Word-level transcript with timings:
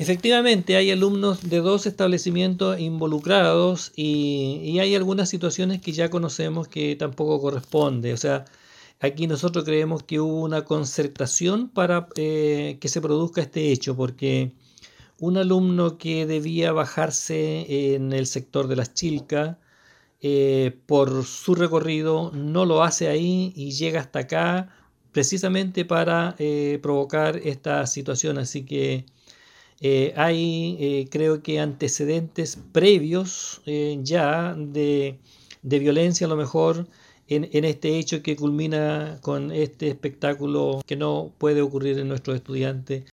Efectivamente, 0.00 0.76
hay 0.76 0.92
alumnos 0.92 1.50
de 1.50 1.58
dos 1.58 1.86
establecimientos 1.86 2.78
involucrados 2.78 3.92
y, 3.96 4.78
hay 4.78 4.94
algunas 4.94 5.28
situaciones 5.28 5.80
que 5.80 5.90
ya 5.90 6.08
conocemos 6.08 6.68
que 6.68 6.94
tampoco 6.94 7.40
corresponde. 7.40 8.12
O 8.12 8.16
sea, 8.16 8.44
aquí 9.00 9.26
nosotros 9.26 9.64
creemos 9.64 10.04
que 10.04 10.20
hubo 10.20 10.42
una 10.42 10.64
concertación 10.64 11.68
para 11.68 12.08
eh, 12.14 12.78
que 12.80 12.88
se 12.88 13.00
produzca 13.00 13.40
este 13.42 13.72
hecho, 13.72 13.96
porque 13.96 14.52
un 15.18 15.36
alumno 15.36 15.98
que 15.98 16.26
debía 16.26 16.72
bajarse 16.72 17.94
en 17.94 18.12
el 18.12 18.26
sector 18.26 18.68
de 18.68 18.76
las 18.76 18.94
Chilcas, 18.94 19.56
eh, 20.20 20.78
por 20.86 21.24
su 21.24 21.54
recorrido 21.56 22.30
no 22.32 22.66
lo 22.66 22.84
hace 22.84 23.08
ahí 23.08 23.52
y 23.56 23.72
llega 23.72 24.00
hasta 24.00 24.20
acá 24.20 24.68
precisamente 25.12 25.84
para 25.84 26.36
eh, 26.38 26.78
provocar 26.82 27.36
esta 27.38 27.86
situación. 27.88 28.38
Así 28.38 28.64
que 28.64 29.06
eh, 29.80 30.12
hay, 30.16 30.76
eh, 30.80 31.08
creo 31.10 31.42
que, 31.42 31.60
antecedentes 31.60 32.58
previos 32.72 33.62
eh, 33.66 33.98
ya 34.02 34.54
de, 34.54 35.18
violencia 35.62 36.26
a 36.26 36.30
lo 36.30 36.36
mejor 36.36 36.88
en, 37.28 37.48
en, 37.52 37.64
este 37.64 37.98
hecho 37.98 38.22
que 38.22 38.36
culmina 38.36 39.18
con 39.22 39.52
este 39.52 39.88
espectáculo 39.88 40.82
que 40.86 40.96
no 40.96 41.32
puede 41.38 41.62
ocurrir 41.62 41.98
en 41.98 42.08
nuestros 42.08 42.36
estudiantes 42.36 43.04